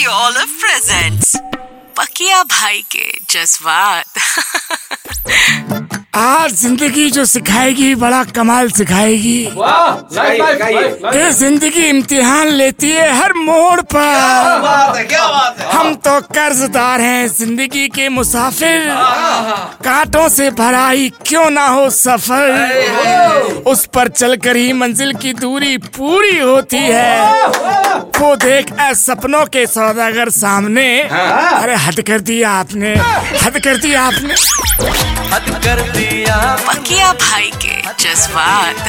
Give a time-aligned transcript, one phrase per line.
[0.00, 1.32] Radio olive presents
[1.96, 4.18] पकिया भाई के जज्बात।
[6.16, 9.40] आज ज़िंदगी जो सिखाएगी बड़ा कमाल सिखाएगी।
[11.16, 15.10] ये ज़िंदगी इम्तिहान लेती है हर मोड़ पर।
[15.72, 18.88] हम तो कर्जदार हैं ज़िंदगी के मुसाफिर।
[19.84, 23.62] कांटों से भराई क्यों ना हो सफ़र?
[23.66, 27.79] उस पर चलकर ही मंजिल की दूरी पूरी होती है।
[28.30, 32.94] वो देख ऐ सपनों के सौदागर सामने हाँ। अरे हद कर दिया आपने
[33.42, 34.34] हद कर दिया आपने।
[35.34, 35.82] हद कर
[36.68, 38.86] पकिया भाई के जज्बात।